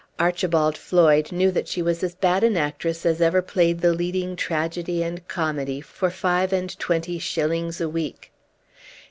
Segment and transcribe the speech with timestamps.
[0.17, 4.35] Archibald Floyd knew that she was as bad an actress as ever played the leading
[4.35, 8.31] tragedy and comedy for five and twenty shillings a week.